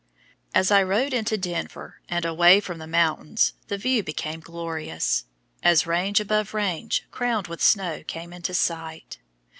As 0.55 0.71
I 0.71 0.81
rode 0.81 1.13
into 1.13 1.37
Denver 1.37 1.99
and 2.09 2.25
away 2.25 2.59
from 2.59 2.79
the 2.79 2.87
mountains 2.87 3.53
the 3.67 3.77
view 3.77 4.01
became 4.01 4.39
glorious, 4.39 5.25
as 5.61 5.85
range 5.85 6.19
above 6.19 6.55
range 6.55 7.05
crowned 7.11 7.45
with 7.45 7.61
snow 7.61 8.01
came 8.07 8.33
into 8.33 8.55
sight. 8.55 9.19